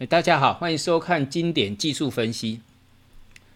[0.00, 2.62] 哎，大家好，欢迎收看经典技术分析。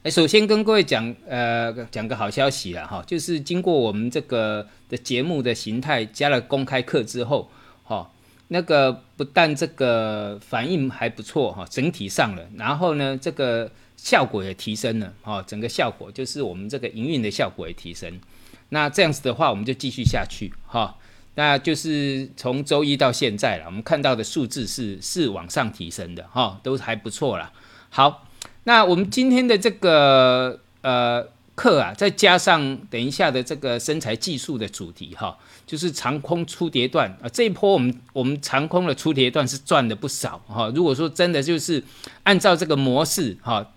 [0.03, 7.49] 哎，首先跟各位讲，呃，讲个好消息了哈，就是经过我们这个的节目的形态加了公开课之后，
[7.83, 8.11] 哈，
[8.49, 18.21] 那个不但这个反应还不错哈，整体上了，然后呢，这个效果也提升了，哈，整个效果就是我们这个营运的效果也提升。
[18.69, 20.95] 那这样子的话，我们就继续下去，哈。
[21.37, 27.53] 那就是从周一到现在了，我们看到的数字是是往上提升的哈，都还不错啦。
[27.91, 28.29] 好，
[28.65, 40.71] 那我们今天的这个呃课啊，再加上等一下的这个身材技术的主题哈，就是长空出跌段啊，这一波我们我们长空的出跌段是赚的不少哈。
[40.75, 41.83] 如果说真的就是
[42.23, 43.73] 按照这个模式哈，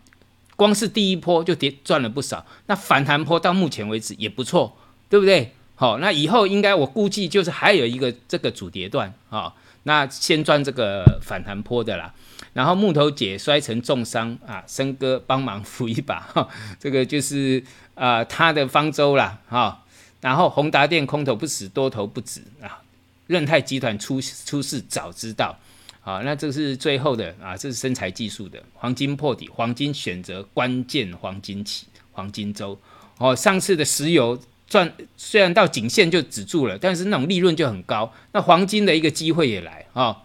[0.56, 4.78] 光是第一波就跌赚了不少，那反弹波到目前为止也不错，
[5.10, 5.54] 对不对？
[5.80, 12.12] 好，那以后应该我估计就是还有一个这个主跌段啊，那先赚这个反弹坡的啦，
[12.54, 19.84] 然后木头姐摔成重伤啊，森哥帮忙扶一把，哈，这个就是啊他的方舟啦，哈，
[20.20, 22.82] 然后宏达电空头不死多头不止啊，
[23.28, 25.56] 润泰集团出出事早知道，
[26.02, 32.80] 好，那这是最后的啊，这是身材技术的黄金破底，黄金选择关键黄金期黄金周，
[33.20, 34.40] 哦，上次的石油。
[34.68, 38.14] 赚虽然到颈线就止住了，但是那种利润就很高。
[38.34, 40.18] 那黄金的一个机会也来啊。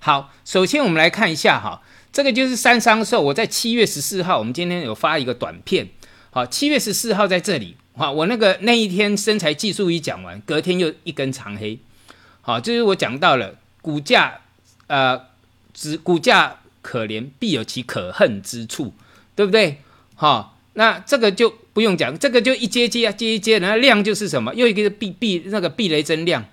[0.00, 1.80] 好，首先我们来看一下哈，
[2.12, 3.20] 这个就是三商寿。
[3.20, 5.88] 我在七月十四号，我们今天有发一个短片。
[6.30, 7.76] 好，七月十四号在这里。
[7.96, 11.78] 好，我那个那一天身材技术一讲完，隔天又一根长黑。
[12.40, 14.40] 好，就是我讲到了股价，
[14.88, 15.26] 呃，
[15.72, 18.94] 只股价可怜，必有其可恨之处，
[19.36, 19.78] 对不对？
[20.16, 20.56] 好。
[20.74, 26.44] 那这个就不用讲，这个就一接接啊，接一接，然后量就是什么，又一个避避那个避雷针量，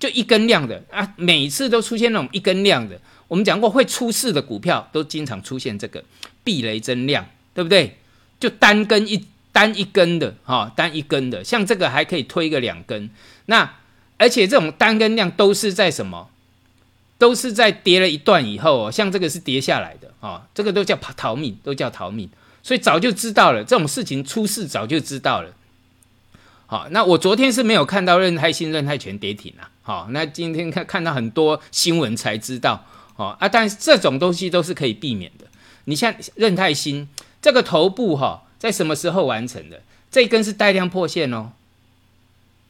[0.00, 3.00] 就一根量的啊，每次都出现那种一根量的。
[3.28, 6.02] 我们讲过会出事的股票都经常出现这个
[6.42, 7.96] 避雷针量，对不对？
[8.40, 13.08] 就单根一单一根的哈，单一根的，像这个还可以推个两根。
[13.46, 13.76] 那
[14.16, 16.28] 而且这种单根量都是在什么？
[17.18, 22.28] 都是在跌了一段以后哦，像这个是跌下来的啊，这个都叫逃命，都叫逃命。
[22.62, 25.54] 所以早就知道了，这种事情出事早就知道了。
[26.66, 29.68] 好，那我昨天是没有看到任泰新、任泰全跌停啊。
[29.82, 32.86] 好，那今天看看到很多新闻才知道。
[33.16, 35.46] 哦啊，但是这种东西都是可以避免的。
[35.84, 37.08] 你像任泰新
[37.42, 39.82] 这个头部哈，在什么时候完成的？
[40.10, 41.52] 这一根是带量破线哦。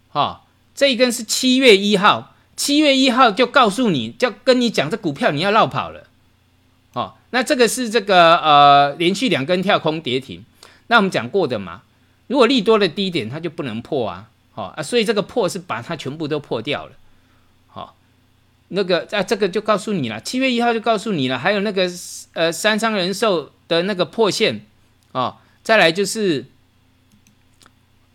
[0.08, 0.42] 哈，
[0.74, 6.08] 这一根是七月一号，七月一号就告诉你，就跟你讲这股票你要绕跑了。
[6.94, 10.44] 哦，那这个是这个呃，连续两根跳空跌停，
[10.88, 11.80] 那我们讲过的嘛，
[12.26, 16.92] 如果利多的低点它就不能破啊，好啊，所以这个破是把它全部都破掉了，
[17.68, 17.96] 好，
[18.68, 21.90] 那个啊这个就告诉你了，七月一号就告诉你了，还有那个
[22.34, 24.66] 呃三商人寿的那个破线
[25.12, 26.44] 哦，再来就是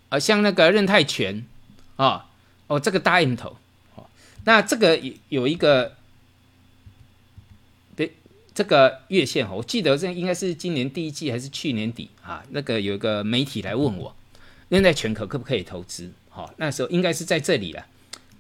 [0.09, 1.43] 呃像那个任泰全
[1.95, 2.27] 啊，
[2.67, 3.57] 哦这个大印头，
[3.95, 4.07] 好，
[4.45, 5.93] 那这个有有一个。
[8.57, 12.41] 这个月线哈，我记得这应该是今年第一季还是去年底啊？
[12.49, 14.15] 那个有一个媒体来问我，
[14.71, 16.09] 现在全可可不可以投资？
[16.31, 17.85] 哈，那时候应该是在这里了，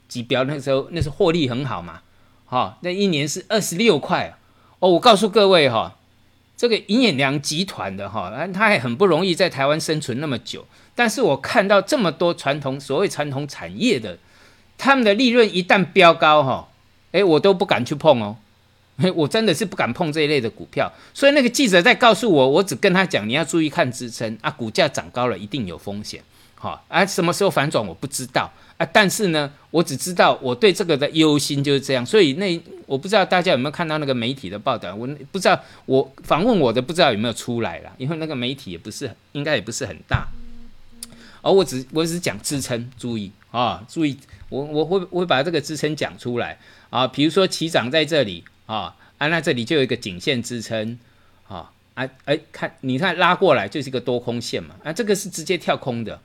[0.09, 2.01] 指标那时候那是获利很好嘛，
[2.47, 4.35] 哈，那一年是二十六块
[4.79, 4.89] 哦。
[4.89, 5.99] 我告诉各位哈，
[6.55, 14.17] 这个银眼良集团的哈，他还很不容易在台湾生存那么久，但是我看到这么多传统所谓传统产业的，
[14.79, 16.69] 他们的利润一旦飙高哈，
[17.11, 18.37] 哎，我都不敢去碰哦。
[19.15, 26.19] 我真的是不敢碰这一类的股票，所以那个记者在告诉我，我只跟他讲，你要注意看支撑啊，股价涨高了一定有风险，
[26.55, 28.51] 好啊，什么时候反转我不知道。
[28.77, 40.27] 啊，但是呢，我只知道我对这个的忧心就是这样，所以那我不知道大家有没有看到那个媒体的报道，我不知道我访问我的不知道有没有出来了，因为那个媒体也不是应该也不是很大，
[41.41, 44.15] 而我只我只讲支撑，注意啊，注意
[44.49, 46.59] 我我会我会把这个支撑讲出来。
[46.91, 48.43] 啊，比如说起涨在这里。
[48.67, 50.99] 啊啊，那这里就有一个颈线支撑，
[51.47, 56.19] 啊啊哎，看你看拉过来就是一个多空线嘛，啊这个是直接跳空的，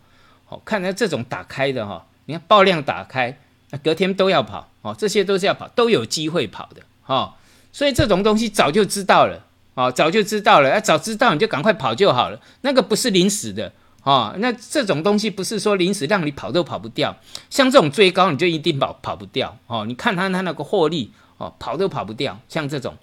[0.44, 3.38] 好，看到这种打开的哈，你看爆量打开，
[3.70, 7.36] 那隔天都要跑，哦，这些都是要跑，都有机会跑的，哈，
[7.72, 13.72] 所以这种东西早就知道了，哦，早就知道了，啊早知道你就赶快跑就好了，那个不是临时的，
[14.02, 17.16] 哦，那这种东西不是说临时让你跑都跑不掉，
[17.48, 21.12] 像这种追高你就一定跑跑不掉，哦，你看它它那个获利。
[21.42, 22.96] 哦，跑都跑不掉，像这种，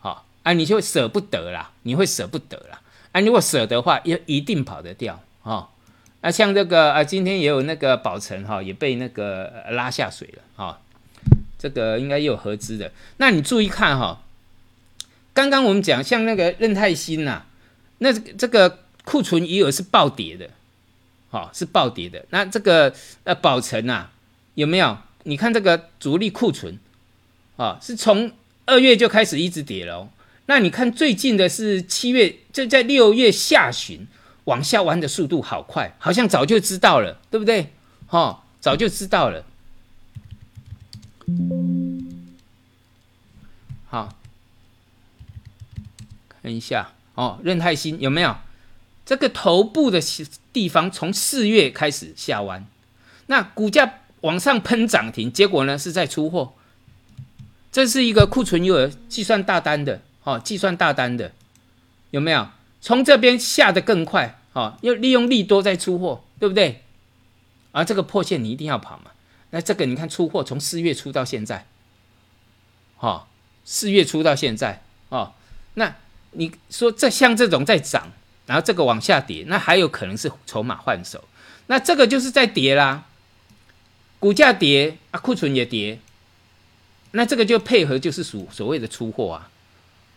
[0.00, 2.78] 好啊，你就舍不得啦，你会舍不得啦，
[3.12, 5.68] 啊，如果舍得话，也一定跑得掉，哦，
[6.20, 10.78] 啊，像这个啊，今天也有那个宝成哈，也被那个拉下水了，哈，
[11.58, 14.20] 这个应该也有合资的，那你注意看哈，
[15.32, 17.44] 刚刚我们讲像那个任泰新呐，
[17.98, 20.50] 那这个库存余额是暴跌的，
[21.30, 22.26] 好是暴跌的。
[22.28, 22.92] 那这个
[23.24, 24.12] 呃宝成啊
[24.52, 24.98] 有没有？
[25.28, 26.78] 你看这个主力库存
[27.56, 28.32] 啊，是从
[28.66, 30.10] 二月就开始一直跌了。
[30.46, 34.06] 那你看最近的是七月，就在六月下旬
[34.44, 37.72] 往下弯的速度好快，好像早就知道了，对不对？
[38.06, 39.44] 哈，早就知道了。
[43.88, 44.16] 好，
[46.42, 48.36] 看一下哦，任泰新有没有
[49.04, 50.00] 这个头部的
[50.52, 52.66] 地方从四月开始下弯，
[53.26, 56.54] 那股价往上喷涨停，结果呢是在出货，
[57.76, 60.00] 这是一个库存余额计算大单的。
[60.24, 61.32] 哦，计算大单的
[62.10, 62.48] 有没有
[62.80, 64.38] 从这边下的更快？
[64.54, 66.82] 哦，又利用利多在出货，对不对？
[67.72, 69.10] 而这个破线你一定要跑嘛。
[69.50, 71.66] 那这个你看出货从四月初到现在，
[72.98, 73.26] 哦，
[73.66, 75.34] 四月初到现在哦，
[75.74, 75.96] 那
[76.30, 78.10] 你说这像这种在涨，
[78.46, 81.22] 然后这个往下跌，那还有可能是筹码换手。
[81.66, 83.04] 那这个就是在跌啦，
[84.18, 86.00] 股价跌啊，库存也跌，
[87.16, 89.48] 那这个就配合就是所所谓的出货啊。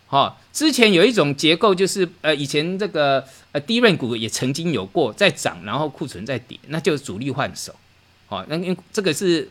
[0.05, 3.23] 好，之前有一种结构，就是呃，以前这个
[3.53, 7.73] 呃低润股也曾经有过在涨，然后库存在跌，那就是主力换手。
[8.27, 9.47] 好，那因这个是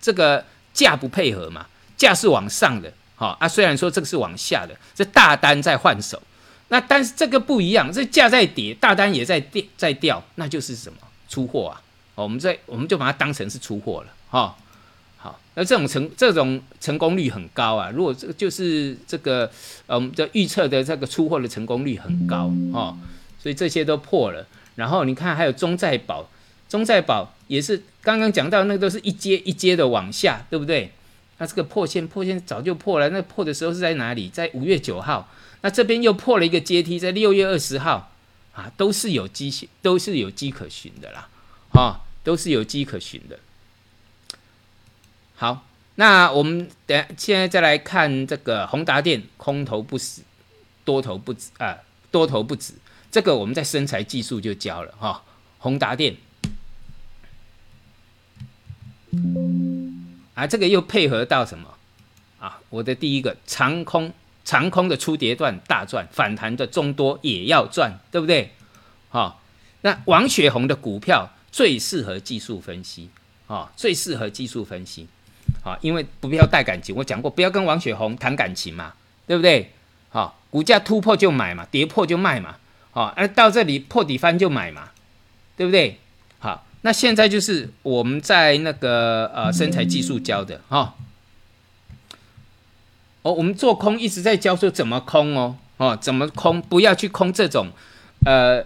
[0.00, 1.66] 这个价不配合嘛，
[1.96, 6.22] 价是往上的，好啊，虽然说这个是往下的，这大单在换手，
[6.68, 10.98] 那但是这个不一样，这价在跌，大单也在跌在掉，那就是什么
[11.28, 11.82] 出货啊？
[12.14, 14.54] 我们在我们就把它当成是出货了，哈。
[15.54, 17.90] 那这种成这种成功率很高啊！
[17.90, 19.50] 如果这就是这个，
[19.86, 22.96] 呃，我们的预测的这个出货的成功率很高哦，
[23.38, 24.46] 所以这些都破了。
[24.74, 26.28] 然后你看还有中债宝，
[26.68, 30.92] 中债宝也是刚刚讲到那个都是一阶一阶的往下，对不对？
[31.38, 34.28] 那这个破线破线早就破了，那破的时候是在哪里？
[34.28, 35.30] 在五月九号。
[35.62, 38.12] 那这边又破了一个阶梯，在六月二十号
[38.52, 41.28] 啊，都是有机都是有机可循的啦，
[41.72, 43.38] 啊，都是有机可循的。
[45.38, 45.66] 好，
[45.96, 50.22] 那我们等现在再来看这个宏达电，空头不死，
[50.82, 51.76] 多头不止啊，
[52.10, 52.72] 多头不止。
[53.10, 55.22] 这个我们在生材技术就教了哈。
[55.58, 56.16] 宏达电
[60.34, 61.74] 啊，这个又配合到什么
[62.38, 62.60] 啊？
[62.70, 64.12] 我的第一个长空，
[64.44, 68.54] 长空的初跌段大赚，反弹的中多也要赚，对不对？
[69.10, 69.42] 好，
[69.82, 73.10] 那王雪红的股票最适合技术分析
[73.46, 75.08] 啊，最适合技术分析。
[75.64, 78.94] 啊，因为不必要带感情，我讲过，不要跟王雪红谈感情嘛，
[79.26, 79.72] 对不对？
[80.10, 82.56] 好，股价突破就买嘛，跌破就卖嘛，
[82.92, 84.90] 好，而到这里破底翻就买嘛，
[85.56, 85.98] 对不对？
[86.38, 90.94] 好，那现在就是我们在那个呃身材技术教的哈，
[93.22, 97.68] 哦，我们做空一直在教说怎么空哦，哦，怎么空，不要去空这种，
[98.24, 98.64] 呃，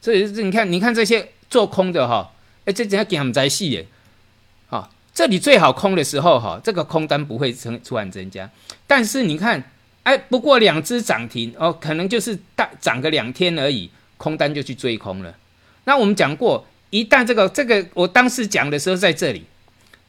[0.00, 2.32] 所以是你看，你看这些做空的哈，
[2.64, 3.86] 哎，这怎样给他们在戏耶？
[5.14, 8.50] 这里最好空的时候，哈，这个空单不会增突然增加。
[8.84, 9.70] 但是你看，
[10.02, 15.32] 哎，不过两只涨停哦，可能就是大涨个两天而已，空单就去追空了。
[15.84, 19.44] 那我们讲过，一旦这个这个，我当时讲的时候在这里，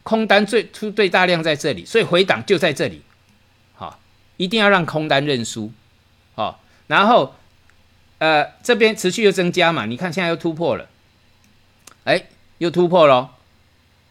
[0.02, 3.02] 空单最出最大量在这里，所以回档就在这里，
[3.74, 4.00] 好，
[4.36, 5.72] 一定要让空单认输，
[6.34, 7.36] 好，然后
[8.18, 10.88] 呃这边持续又增加嘛，你看现在又突破了，
[12.02, 12.24] 哎，
[12.58, 13.30] 又突破了，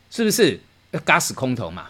[0.10, 0.62] 是不是？
[1.00, 1.88] 嘎死空头嘛，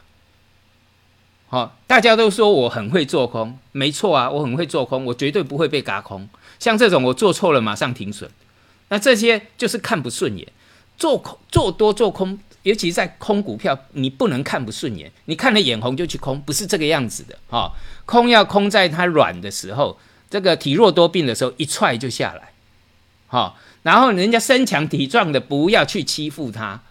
[1.48, 6.28] 好，大家都说我很会做空，没错啊，我很会做空，我绝对不会被嘎空。
[6.60, 8.30] 像这种我做错了马上停损，
[8.90, 10.48] 那这些就是看不顺眼。
[10.98, 17.74] 做空做多做空，尤其在空股票，你不能看不顺眼，你看了眼红就去空，不是这个样子的哈。
[18.06, 22.54] 空要空在它软的时候，这个体弱多病的时候一踹就下来，
[23.28, 26.82] 好，然后人家身强体壮的不要去欺负他。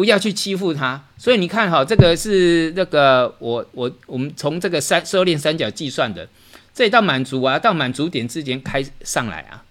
[0.00, 6.26] 不要去欺负他，所以你看哈，这个是那个我我我们从这个三收敛三角计算的，
[6.72, 9.62] 这到满足啊，到满足点之前开上来啊，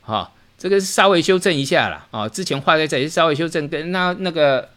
[0.00, 4.70] 哈，这个稍微修正一下了啊，之前画在这里稍微修正，跟那那个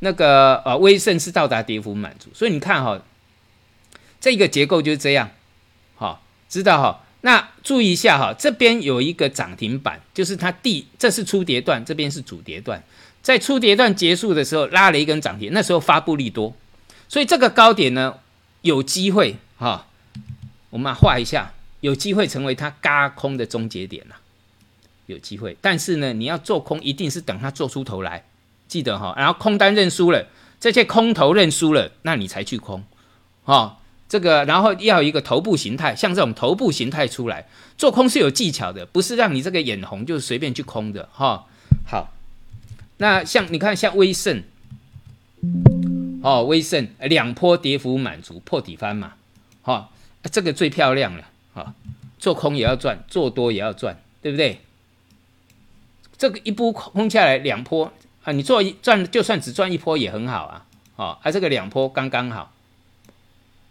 [0.00, 3.00] 那个呃微胜是到达跌幅满足，所以你看哈，
[4.20, 5.30] 这个结构就是这样，
[5.94, 12.84] 好，知道哈，那注意一下哈，这边有一个涨停板，就是它第这是初跌段，这边是主跌段。
[13.22, 16.54] 在初跌段结束的时候拉了一根涨停，那时候发布利多，
[17.08, 18.16] 所以这个高点呢
[18.62, 19.86] 有机会哈，
[20.70, 24.16] 我们画一下，有机会成为它嘎空的终结点呐，
[25.06, 25.56] 有机会。
[25.60, 28.24] 但是呢，你要做空一定是等它做出头来，
[28.66, 29.14] 记得哈。
[29.16, 30.26] 然后空单认输了，
[30.58, 32.84] 这些空头认输了，那你才去空，
[33.44, 33.78] 哈。
[34.08, 37.46] 这个然后要一个头部形态，像这种头部形态出来
[37.78, 41.46] 做空是有技巧的，不是让你这个眼红就随便去空的哈。
[41.86, 42.12] 好，
[42.98, 44.42] 那像你看像威盛，
[46.22, 49.14] 哦，威盛两波跌幅满足破底翻嘛，
[49.62, 49.90] 哈，
[50.30, 51.74] 这个最漂亮了，哈，
[52.18, 54.60] 做空也要赚，做多也要赚，对不对？
[56.16, 62.52] 这个一波空下来两波啊，你做一赚就算只赚一波也很好啊，哦，啊这个两波刚刚好。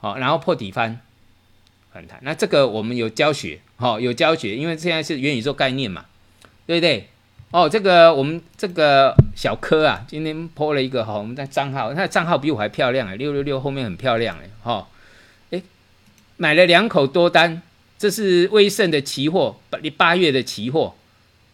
[0.04, 1.00] 好，然后破底翻
[1.94, 6.08] 反弹，那这个我们有教学，好有教学，因为现在是元宇宙概念嘛，
[6.66, 7.11] 对不对？
[7.52, 14.88] 哦，这个我们这个小柯啊，今天破了一个哈，我们的账号，他的账号比我还漂亮哎，六六六后面很漂亮哎，哈，
[15.52, 15.62] 哎，
[16.38, 17.62] 买了两口多单，
[17.98, 20.96] 这是威盛的期货，八八月的期货，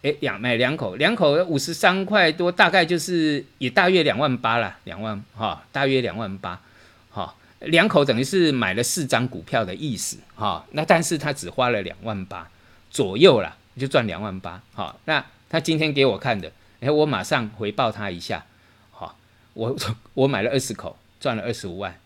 [0.03, 6.61] 哎，两买两口，两口五十三块多，大概就是也大约两万八了，两万哈，大约两万八，
[7.09, 7.33] 哈。
[7.61, 12.47] 两口等于是买了四张股票的意思，哈，那但是他只花了两万八
[12.91, 18.45] 左右啦，就赚两万八，好，那他今天给我看的，哎，我马上回报他一下，
[18.91, 19.17] 好，
[19.53, 19.75] 我
[20.15, 21.99] 我买了二十口，赚了二十五万，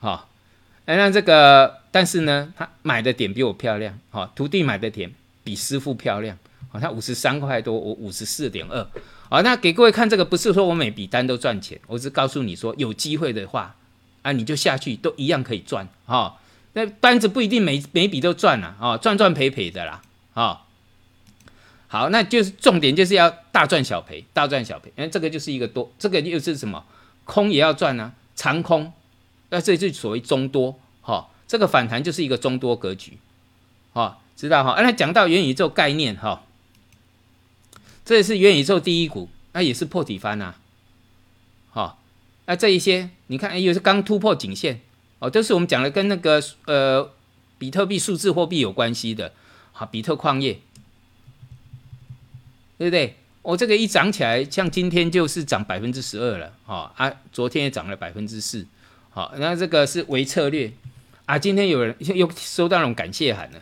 [0.00, 0.28] 好，
[0.86, 5.12] 哎，那这个，但是呢，他买的点比我漂亮，好，徒弟买的点
[5.42, 6.38] 比师傅漂亮，
[6.70, 8.86] 好，他五十三块多，我五十四点二，
[9.28, 13.76] 好，那给各位看这个，不是说我每笔单都赚钱，我是告诉你说，有机会的话。
[14.24, 15.86] 啊，你就下去都一样可以赚。
[16.06, 16.38] 哈，
[16.72, 20.00] 那单子不一定每每笔都赚了啊，赚赚赔赔的啦。
[20.32, 20.63] 啊。
[21.94, 24.92] 好，那就是重点就是要大赚小赔，大赚小赔。
[24.96, 26.84] 因为，这个就是一个多，这个又是什么？
[27.24, 28.92] 空也要赚啊，长空，
[29.50, 31.28] 那这就所谓中多哈。
[31.46, 33.16] 这个反弹就是一个中多格局，
[33.92, 34.74] 哈，知道哈？
[34.82, 36.42] 那讲到元宇宙概念哈，
[38.04, 40.56] 这也是元宇宙第一股，那也是破底翻呐，
[41.70, 41.96] 哈。
[42.46, 44.80] 那这一些，你看，又是刚突破颈线，
[45.20, 47.08] 哦，都是我们讲的跟那个呃
[47.56, 49.32] 比特币数字货币有关系的，
[49.70, 50.58] 好，比特矿业，
[52.78, 53.16] 对不对？
[53.42, 58.66] 我这个一涨起来，像今天就是涨百分之十二了，哦啊，昨天也涨了百分之四，
[59.10, 60.72] 好，那这个是微策略
[61.26, 63.60] 啊，今天有人又收到那种感谢函了，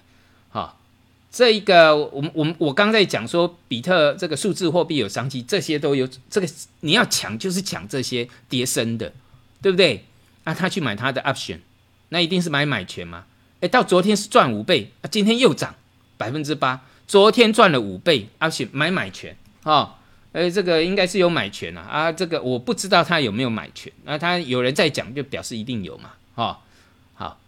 [0.50, 0.78] 好。
[1.35, 6.07] 这一个，我们我们我刚在讲说，比特这个数字货币有商机，这些都有。
[6.28, 6.47] 这个
[6.81, 9.11] 你要抢，就是抢这些跌升的，
[9.62, 10.04] 对不对？
[10.45, 11.61] 啊，他去买他的 option，
[12.11, 13.25] 那一定是买买权嘛。
[13.61, 15.75] 哎，到昨天是赚五倍，啊，今天又涨
[16.19, 16.83] 百分之八。
[17.06, 19.99] 昨天赚了五倍而且买买权，哈，
[20.32, 21.80] 呃，这个应该是有买权啊。
[21.82, 26.61] 啊，这个我不知道他有没有买权，那他有人在讲，就表示一定有嘛，哈，
[27.14, 27.38] 好，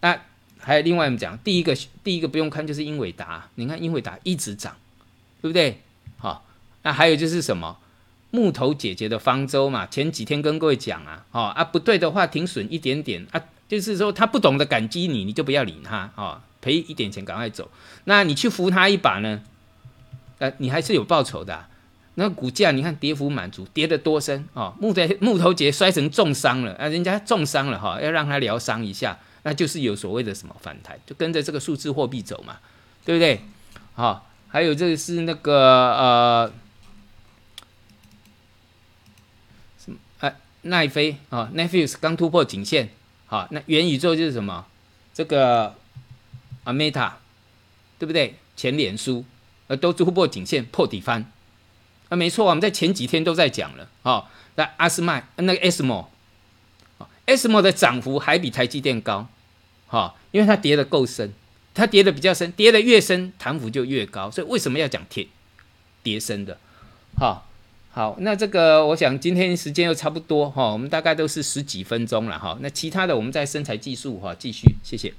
[0.00, 0.20] 那。
[0.62, 4.76] 还有另外我们讲，第一个第一个不用看就是英伟达，你看英伟达一直涨，
[5.40, 5.80] 对不对？
[6.18, 6.44] 好，
[6.82, 7.78] 那还有就是什么
[8.30, 17.70] 木头姐姐的方舟嘛，前几天跟各位讲啊，哦啊不对的话停损一点点啊，就是说他不懂得感激你，你就不要理他啊，赔一点钱赶快走。
[18.04, 19.42] 那你去扶他一把呢，
[20.38, 21.66] 呃，你还是有报酬的。
[22.14, 24.74] 那股价你看跌幅满足，跌得多深啊？
[24.78, 29.18] 木头木头姐摔成重伤了啊，人家重伤了哈，要让他疗伤一下。
[29.42, 32.58] 那就是有所谓的什么反弹，就跟着这个数字货币走嘛，
[33.06, 33.40] 对不对？
[33.94, 36.52] 好，还有这个是那个呃，
[39.78, 39.96] 什么？
[40.18, 42.90] 哎，奈飞啊，Netflix 刚突破颈线，
[43.26, 44.66] 好，那元宇宙就是什么？
[45.14, 45.74] 这个
[46.64, 47.12] 啊，Meta，
[47.98, 48.36] 对不对？
[48.56, 49.24] 前脸书
[49.68, 51.24] 呃都突破颈线破底翻，
[52.10, 54.26] 啊，没错，我们在前几天都在讲了，哦，
[54.56, 59.28] 那阿斯麦那个 SMO，SMO 的涨幅还比台积电高，
[59.86, 61.32] 哈，因为它跌的够深，
[61.72, 65.26] 它跌的比较深，跌的越深，弹幅就越高，所以为什么要讲跌
[66.02, 66.58] 跌深的？
[67.16, 67.44] 哈，
[67.92, 75.14] 好，那这个我想今天时间又差不多哈，我们大概都是十几分钟了哈，那其他的我们在身材技术哈继续，谢谢。